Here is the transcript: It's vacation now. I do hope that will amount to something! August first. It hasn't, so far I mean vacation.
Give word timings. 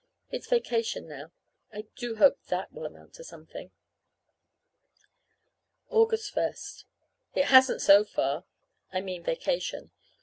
It's 0.31 0.47
vacation 0.49 1.07
now. 1.07 1.31
I 1.71 1.85
do 1.95 2.15
hope 2.15 2.41
that 2.47 2.73
will 2.73 2.87
amount 2.87 3.13
to 3.13 3.23
something! 3.23 3.69
August 5.91 6.33
first. 6.33 6.85
It 7.35 7.45
hasn't, 7.53 7.83
so 7.83 8.03
far 8.03 8.45
I 8.91 9.01
mean 9.01 9.21
vacation. 9.21 9.91